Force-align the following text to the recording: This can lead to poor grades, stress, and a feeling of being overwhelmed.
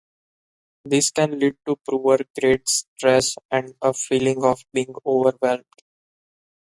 This 0.83 1.11
can 1.11 1.37
lead 1.37 1.57
to 1.67 1.75
poor 1.87 2.17
grades, 2.39 2.87
stress, 2.97 3.35
and 3.51 3.75
a 3.83 3.93
feeling 3.93 4.43
of 4.43 4.59
being 4.73 4.95
overwhelmed. 5.05 5.63